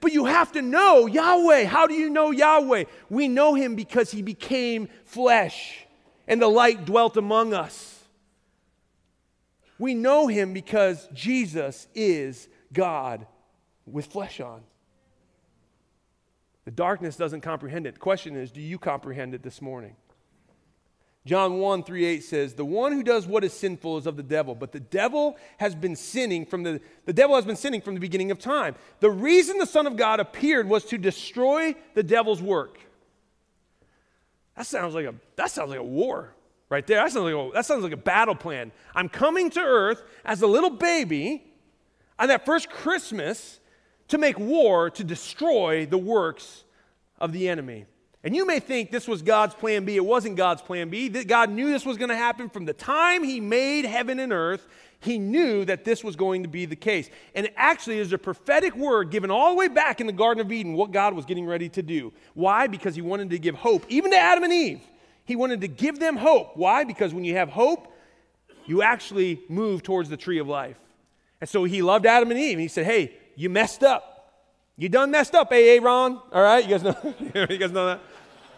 [0.00, 1.64] But you have to know Yahweh.
[1.64, 2.84] How do you know Yahweh?
[3.08, 5.86] We know Him because He became flesh
[6.26, 8.00] and the light dwelt among us.
[9.78, 13.26] We know Him because Jesus is God
[13.86, 14.62] with flesh on.
[16.64, 17.94] The darkness doesn't comprehend it.
[17.94, 19.96] The question is, do you comprehend it this morning?
[21.24, 24.22] John 1 3 8 says, The one who does what is sinful is of the
[24.24, 27.94] devil, but the devil has been sinning from the, the devil has been sinning from
[27.94, 28.74] the beginning of time.
[29.00, 32.80] The reason the Son of God appeared was to destroy the devil's work.
[34.56, 36.34] That sounds like a that sounds like a war
[36.68, 36.96] right there.
[36.96, 38.72] That sounds like a, that sounds like a battle plan.
[38.94, 41.44] I'm coming to earth as a little baby
[42.18, 43.60] on that first Christmas
[44.08, 46.64] to make war to destroy the works
[47.20, 47.86] of the enemy.
[48.24, 49.96] And you may think this was God's plan B.
[49.96, 51.08] It wasn't God's plan B.
[51.08, 54.66] God knew this was going to happen from the time He made heaven and earth.
[55.00, 57.10] He knew that this was going to be the case.
[57.34, 60.52] And actually, there's a prophetic word given all the way back in the Garden of
[60.52, 62.12] Eden what God was getting ready to do.
[62.34, 62.68] Why?
[62.68, 64.80] Because He wanted to give hope, even to Adam and Eve.
[65.24, 66.56] He wanted to give them hope.
[66.56, 66.84] Why?
[66.84, 67.92] Because when you have hope,
[68.66, 70.76] you actually move towards the tree of life.
[71.40, 72.52] And so He loved Adam and Eve.
[72.52, 74.12] And He said, Hey, you messed up.
[74.76, 76.20] You done messed up, AA Ron.
[76.32, 77.14] All right, you guys know.
[77.34, 78.00] you guys know that.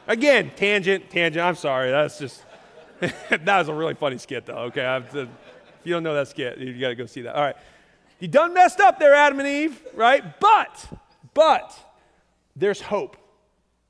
[0.06, 1.44] Again, tangent, tangent.
[1.44, 1.90] I'm sorry.
[1.90, 2.42] That's just
[3.00, 4.64] that was a really funny skit, though.
[4.68, 5.28] Okay, if
[5.84, 7.34] you don't know that skit, you got to go see that.
[7.34, 7.56] All right,
[8.20, 9.80] you done messed up there, Adam and Eve.
[9.94, 10.86] Right, but
[11.32, 11.74] but
[12.54, 13.16] there's hope.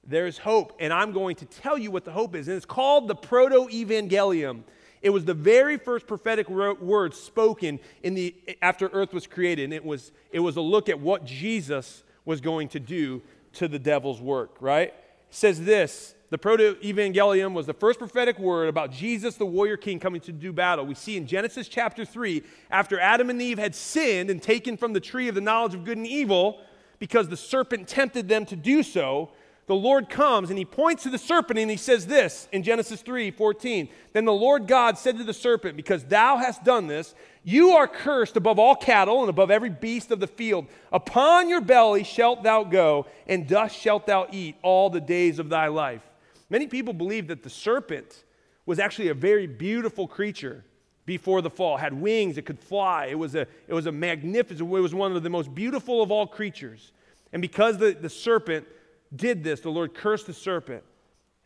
[0.07, 3.09] There's hope, and I'm going to tell you what the hope is, and it's called
[3.09, 4.62] the Proto Evangelium.
[5.00, 9.72] It was the very first prophetic word spoken in the, after earth was created, and
[9.72, 13.22] it was, it was a look at what Jesus was going to do
[13.55, 14.94] to the devil's work, right?
[15.35, 19.99] Says this the proto evangelium was the first prophetic word about Jesus, the warrior king,
[19.99, 20.87] coming to do battle.
[20.87, 24.92] We see in Genesis chapter 3, after Adam and Eve had sinned and taken from
[24.92, 26.61] the tree of the knowledge of good and evil,
[27.01, 29.33] because the serpent tempted them to do so,
[29.66, 33.03] the Lord comes and he points to the serpent and he says this in Genesis
[33.03, 33.88] 3 14.
[34.12, 37.12] Then the Lord God said to the serpent, Because thou hast done this,
[37.44, 40.66] you are cursed above all cattle and above every beast of the field.
[40.90, 45.50] Upon your belly shalt thou go, and dust shalt thou eat all the days of
[45.50, 46.02] thy life.
[46.48, 48.24] Many people believe that the serpent
[48.64, 50.64] was actually a very beautiful creature
[51.07, 53.07] before the fall, had wings, it could fly.
[53.11, 56.11] It was a, it was a magnificent, it was one of the most beautiful of
[56.11, 56.92] all creatures.
[57.33, 58.66] And because the, the serpent
[59.14, 60.83] did this, the Lord cursed the serpent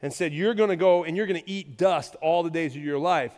[0.00, 2.76] and said, You're going to go and you're going to eat dust all the days
[2.76, 3.32] of your life.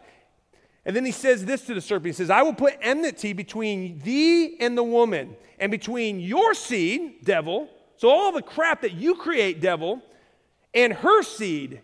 [0.84, 3.98] And then he says this to the serpent He says, I will put enmity between
[4.00, 9.14] thee and the woman, and between your seed, devil, so all the crap that you
[9.14, 10.00] create, devil,
[10.72, 11.82] and her seed.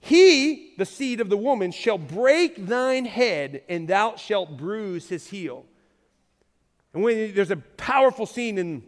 [0.00, 5.28] He, the seed of the woman, shall break thine head, and thou shalt bruise his
[5.28, 5.66] heel.
[6.94, 8.82] And when there's a powerful scene in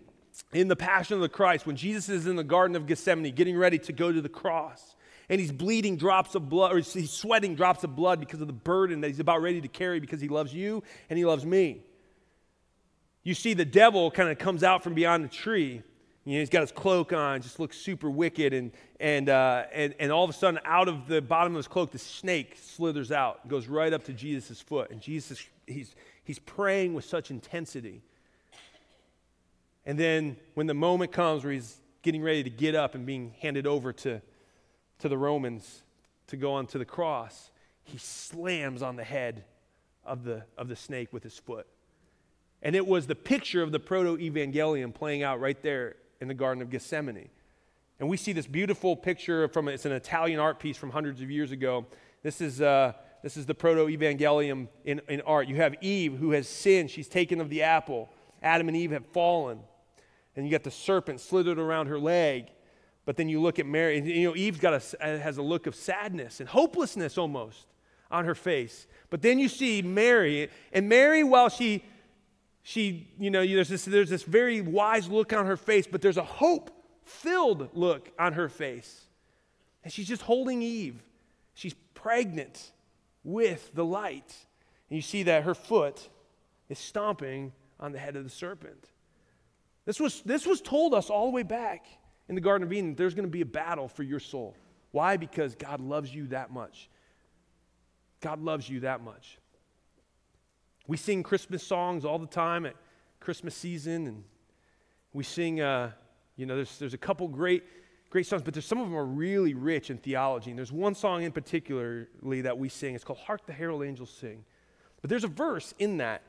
[0.52, 3.56] in the Passion of the Christ, when Jesus is in the Garden of Gethsemane getting
[3.56, 4.96] ready to go to the cross,
[5.32, 8.52] and he's bleeding drops of blood, or he's sweating drops of blood because of the
[8.52, 11.80] burden that he's about ready to carry because he loves you and he loves me.
[13.22, 15.82] You see, the devil kind of comes out from beyond the tree.
[16.26, 19.94] You know, he's got his cloak on, just looks super wicked, and, and, uh, and,
[19.98, 23.10] and all of a sudden, out of the bottom of his cloak, the snake slithers
[23.10, 24.90] out, goes right up to Jesus' foot.
[24.90, 28.02] And Jesus, he's, he's praying with such intensity.
[29.86, 33.32] And then when the moment comes where he's getting ready to get up and being
[33.40, 34.20] handed over to,
[35.02, 35.82] to the Romans
[36.28, 37.50] to go onto the cross,
[37.84, 39.44] he slams on the head
[40.04, 41.66] of the, of the snake with his foot.
[42.62, 46.34] And it was the picture of the proto evangelium playing out right there in the
[46.34, 47.28] Garden of Gethsemane.
[47.98, 51.30] And we see this beautiful picture from it's an Italian art piece from hundreds of
[51.30, 51.86] years ago.
[52.22, 55.48] This is, uh, this is the proto evangelium in, in art.
[55.48, 58.08] You have Eve who has sinned, she's taken of the apple.
[58.42, 59.60] Adam and Eve have fallen
[60.36, 62.46] and you got the serpent slithered around her leg.
[63.04, 65.42] But then you look at Mary, and you know, Eve's got a, uh, has a
[65.42, 67.66] look of sadness and hopelessness almost
[68.10, 68.86] on her face.
[69.10, 71.84] But then you see Mary, and Mary, while she,
[72.62, 76.16] she you know, there's this, there's this very wise look on her face, but there's
[76.16, 76.70] a hope
[77.04, 79.06] filled look on her face.
[79.82, 81.02] And she's just holding Eve.
[81.54, 82.70] She's pregnant
[83.24, 84.36] with the light.
[84.88, 86.08] And you see that her foot
[86.68, 88.90] is stomping on the head of the serpent.
[89.86, 91.86] This was, this was told us all the way back
[92.28, 94.56] in the Garden of Eden there's going to be a battle for your soul.
[94.90, 95.16] Why?
[95.16, 96.88] Because God loves you that much.
[98.20, 99.38] God loves you that much.
[100.86, 102.74] We sing Christmas songs all the time at
[103.20, 104.24] Christmas season, and,
[105.12, 105.92] We sing, uh,
[106.36, 107.64] you know, there's, there's a couple great,
[108.10, 110.50] great songs, but there's some of them are really rich in theology.
[110.50, 112.94] And there's one song in particularly that we sing.
[112.94, 114.44] It's called Hark the Herald Angels Sing.
[115.00, 116.22] But there's a verse in that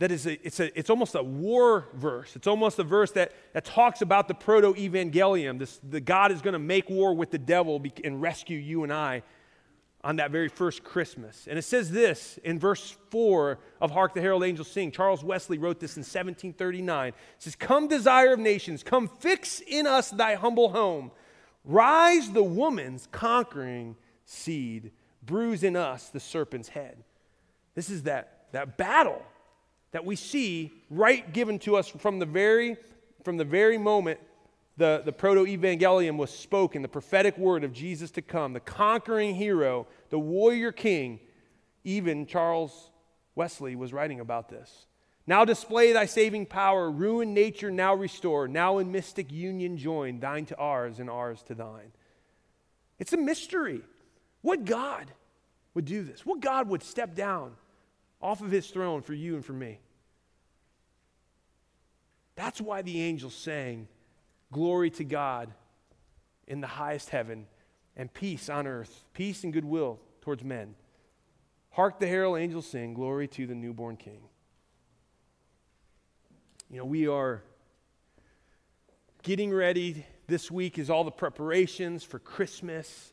[0.00, 2.34] that is a, it's, a, it's almost a war verse.
[2.34, 5.58] It's almost a verse that, that talks about the proto evangelium.
[5.58, 8.90] This, the God is going to make war with the devil and rescue you and
[8.90, 9.22] I
[10.02, 11.46] on that very first Christmas.
[11.46, 14.90] And it says this in verse 4 of Hark the Herald Angels Sing.
[14.90, 17.08] Charles Wesley wrote this in 1739.
[17.08, 21.10] It says, Come, desire of nations, come fix in us thy humble home.
[21.62, 27.04] Rise the woman's conquering seed, bruise in us the serpent's head.
[27.74, 29.22] This is that, that battle
[29.92, 32.76] that we see right given to us from the very,
[33.24, 34.20] from the very moment
[34.76, 39.34] the, the proto evangelium was spoken, the prophetic word of Jesus to come, the conquering
[39.34, 41.20] hero, the warrior king.
[41.84, 42.90] Even Charles
[43.34, 44.86] Wesley was writing about this.
[45.26, 50.46] Now display thy saving power, ruin nature, now restore, now in mystic union join, thine
[50.46, 51.92] to ours and ours to thine.
[52.98, 53.82] It's a mystery.
[54.42, 55.10] What God
[55.74, 56.24] would do this?
[56.24, 57.52] What God would step down
[58.20, 59.80] off of his throne for you and for me.
[62.36, 63.88] That's why the angels sang,
[64.52, 65.52] Glory to God
[66.48, 67.46] in the highest heaven,
[67.96, 70.74] and peace on earth, peace and goodwill towards men.
[71.70, 74.22] Hark the herald angels sing, Glory to the newborn King.
[76.68, 77.42] You know, we are
[79.22, 80.06] getting ready.
[80.26, 83.12] This week is all the preparations for Christmas.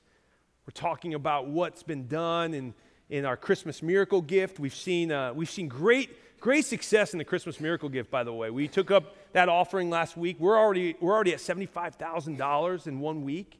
[0.66, 2.74] We're talking about what's been done in
[3.10, 4.60] in our Christmas miracle gift.
[4.60, 8.34] We've seen, uh, we've seen great, great success in the Christmas miracle gift, by the
[8.34, 8.50] way.
[8.50, 10.38] We took up that offering last week.
[10.40, 13.60] We're already, we're already at $75,000 in one week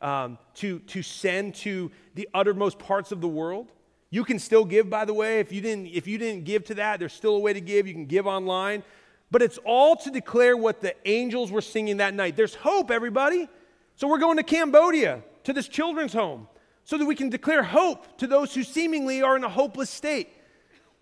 [0.00, 3.72] um, to, to send to the uttermost parts of the world.
[4.10, 5.40] You can still give, by the way.
[5.40, 7.86] If you, didn't, if you didn't give to that, there's still a way to give.
[7.86, 8.82] You can give online.
[9.30, 12.36] But it's all to declare what the angels were singing that night.
[12.36, 13.48] There's hope, everybody.
[13.96, 16.46] So we're going to Cambodia, to this children's home
[16.84, 20.28] so that we can declare hope to those who seemingly are in a hopeless state.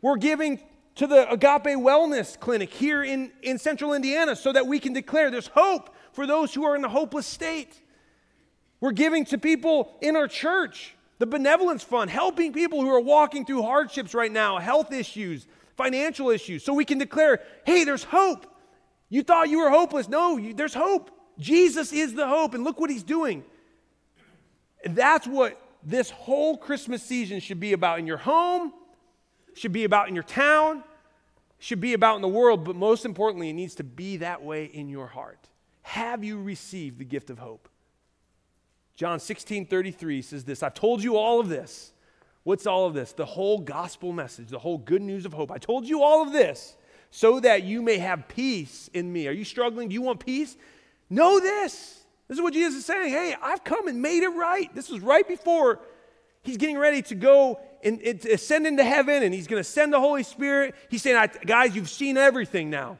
[0.03, 0.61] We're giving
[0.97, 5.31] to the Agape Wellness Clinic here in, in central Indiana so that we can declare
[5.31, 7.81] there's hope for those who are in a hopeless state.
[8.81, 13.45] We're giving to people in our church, the Benevolence Fund, helping people who are walking
[13.45, 18.47] through hardships right now, health issues, financial issues, so we can declare, hey, there's hope.
[19.09, 20.09] You thought you were hopeless.
[20.09, 21.11] No, you, there's hope.
[21.39, 23.45] Jesus is the hope, and look what he's doing.
[24.85, 28.73] That's what this whole Christmas season should be about in your home,
[29.55, 30.85] should be about in your town,
[31.59, 34.65] should be about in the world, but most importantly, it needs to be that way
[34.65, 35.49] in your heart.
[35.83, 37.69] Have you received the gift of hope?
[38.95, 41.93] John 16 33 says this I've told you all of this.
[42.43, 43.13] What's all of this?
[43.13, 45.51] The whole gospel message, the whole good news of hope.
[45.51, 46.77] I told you all of this
[47.11, 49.29] so that you may have peace in me.
[49.29, 49.89] Are you struggling?
[49.89, 50.57] Do you want peace?
[51.11, 52.00] Know this
[52.31, 53.13] this is what Jesus is saying.
[53.13, 54.73] Hey, I've come and made it right.
[54.73, 55.81] This was right before
[56.45, 59.93] he's getting ready to go and, and ascend into heaven and he's going to send
[59.93, 60.77] the Holy Spirit.
[60.91, 62.99] He's saying, guys, you've seen everything now.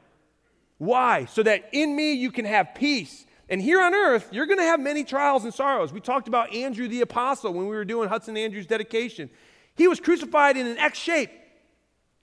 [0.79, 1.27] Why?
[1.31, 3.25] So that in me you can have peace.
[3.47, 5.93] And here on earth, you're going to have many trials and sorrows.
[5.93, 9.29] We talked about Andrew the apostle when we were doing Hudson Andrews' dedication.
[9.75, 11.31] He was crucified in an X shape.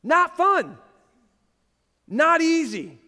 [0.02, 0.76] Not fun.
[2.06, 2.98] Not easy.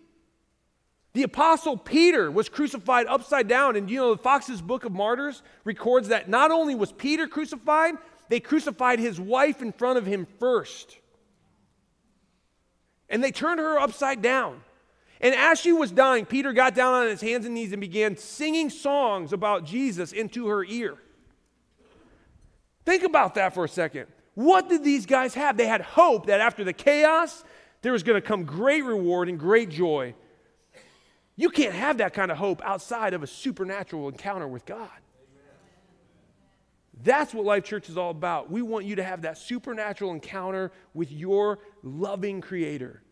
[1.13, 3.77] The apostle Peter was crucified upside down.
[3.77, 7.95] And you know, Foxe's Book of Martyrs records that not only was Peter crucified,
[8.29, 10.99] they crucified his wife in front of him first.
[13.09, 14.61] And they turned her upside down.
[15.21, 18.17] And as she was dying, Peter got down on his hands and knees and began
[18.17, 20.97] singing songs about Jesus into her ear.
[22.87, 24.07] Think about that for a second.
[24.35, 25.57] What did these guys have?
[25.57, 27.45] They had hope that after the chaos,
[27.83, 30.15] there was going to come great reward and great joy
[31.41, 34.91] you can't have that kind of hope outside of a supernatural encounter with God.
[37.03, 38.51] That's what Life Church is all about.
[38.51, 43.03] We want you to have that supernatural encounter with your loving Creator.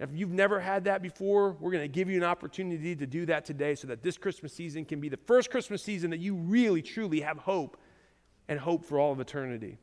[0.00, 3.24] If you've never had that before, we're going to give you an opportunity to do
[3.26, 6.34] that today so that this Christmas season can be the first Christmas season that you
[6.34, 7.76] really, truly have hope
[8.48, 9.78] and hope for all of eternity.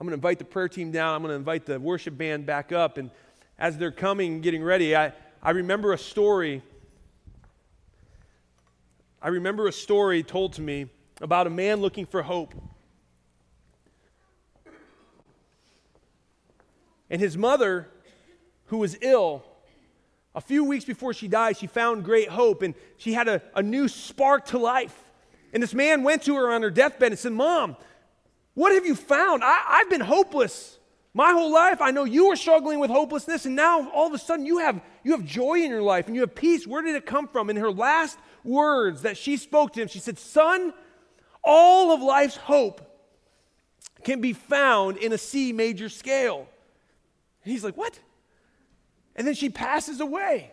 [0.00, 1.14] I'm going to invite the prayer team down.
[1.14, 2.98] I'm going to invite the worship band back up.
[2.98, 3.12] And
[3.58, 5.12] as they're coming, getting ready, I,
[5.42, 6.62] I remember a story.
[9.22, 10.86] I remember a story told to me
[11.20, 12.54] about a man looking for hope.
[17.10, 17.88] And his mother,
[18.66, 19.44] who was ill,
[20.34, 23.62] a few weeks before she died, she found great hope and she had a, a
[23.62, 25.04] new spark to life.
[25.52, 27.76] And this man went to her on her deathbed and said, Mom,
[28.54, 29.42] what have you found?
[29.42, 30.77] I, I've been hopeless
[31.18, 34.18] My whole life, I know you were struggling with hopelessness, and now all of a
[34.18, 36.64] sudden you have, you have joy in your life and you have peace.
[36.64, 37.50] Where did it come from?
[37.50, 40.72] In her last words that she spoke to him, she said, Son,
[41.42, 42.82] all of life's hope
[44.04, 46.48] can be found in a C major scale.
[47.42, 47.98] And he's like, What?
[49.16, 50.52] And then she passes away.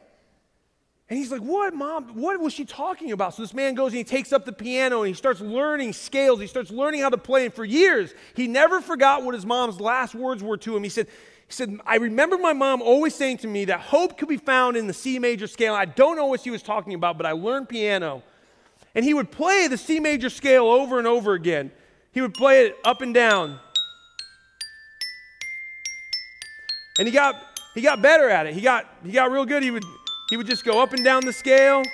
[1.09, 2.15] And he's like, What, mom?
[2.15, 3.35] What was she talking about?
[3.35, 6.39] So this man goes and he takes up the piano and he starts learning scales.
[6.39, 7.45] He starts learning how to play.
[7.45, 10.83] And for years, he never forgot what his mom's last words were to him.
[10.83, 11.07] He said,
[11.47, 14.77] he said, I remember my mom always saying to me that hope could be found
[14.77, 15.75] in the C major scale.
[15.75, 18.23] I don't know what she was talking about, but I learned piano.
[18.95, 21.71] And he would play the C major scale over and over again.
[22.13, 23.59] He would play it up and down.
[26.97, 27.35] And he got
[27.75, 28.55] he got better at it.
[28.55, 29.61] He got he got real good.
[29.61, 29.83] He would
[30.35, 31.77] he would just go up and down the scale.
[31.77, 31.87] And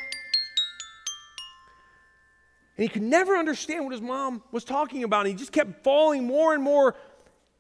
[2.78, 5.28] he could never understand what his mom was talking about.
[5.28, 6.96] And he just kept falling more and more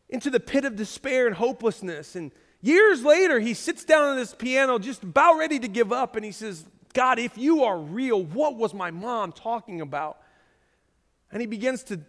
[0.09, 2.15] into the pit of despair and hopelessness.
[2.15, 2.31] And
[2.63, 6.15] years later, he sits down at this piano just about ready to give up.
[6.15, 6.65] And he says,
[6.95, 10.17] God, if you are real, what was my mom talking about?
[11.31, 12.01] And he begins to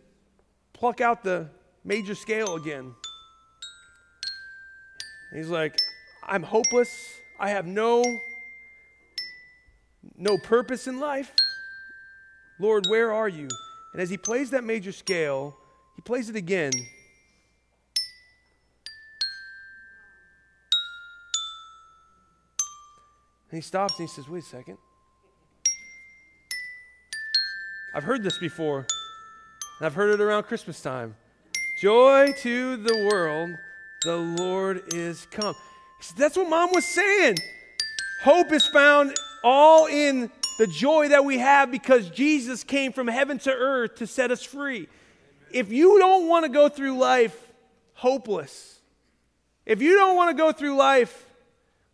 [0.72, 1.50] pluck out the
[1.84, 2.94] major scale again.
[5.34, 5.78] he's like,
[6.26, 6.88] I'm hopeless.
[7.38, 8.02] I have no
[10.16, 11.32] no purpose in life.
[12.58, 13.48] Lord, where are you?
[13.92, 15.56] And as he plays that major scale,
[15.96, 16.72] he plays it again.
[23.50, 24.78] And he stops and he says, Wait a second.
[27.94, 28.86] I've heard this before,
[29.78, 31.14] and I've heard it around Christmas time.
[31.78, 33.50] Joy to the world,
[34.02, 35.54] the Lord is come.
[36.16, 37.36] That's what mom was saying.
[38.22, 43.38] Hope is found all in the joy that we have because Jesus came from heaven
[43.40, 44.88] to earth to set us free.
[45.50, 47.52] If you don't want to go through life
[47.94, 48.80] hopeless,
[49.66, 51.26] if you don't want to go through life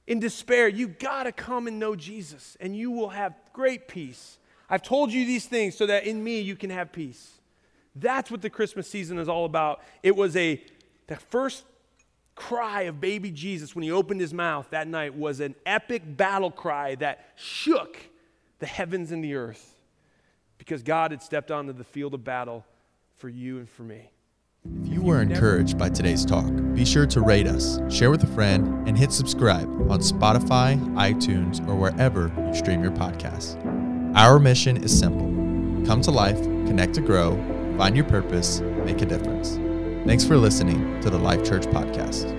[0.07, 4.39] in despair, you got to come and know Jesus and you will have great peace.
[4.71, 7.41] I've told you these things so that in me you can have peace.
[7.95, 9.83] That's what the Christmas season is all about.
[10.03, 10.63] It was a
[11.07, 11.65] the first
[12.39, 16.51] cry of baby Jesus when he opened his mouth that night was an epic battle
[16.51, 17.99] cry that shook
[18.61, 19.75] the heavens and the earth
[20.57, 22.65] because God had stepped onto the field of battle
[23.17, 24.11] for you and for me.
[24.83, 28.29] If you were encouraged by today's talk, be sure to rate us, share with a
[28.29, 33.57] friend, and hit subscribe on Spotify, iTunes, or wherever you stream your podcasts.
[34.15, 35.27] Our mission is simple
[35.87, 37.37] come to life, connect to grow,
[37.79, 39.59] find your purpose, make a difference.
[40.07, 42.38] Thanks for listening to the Life Church Podcast.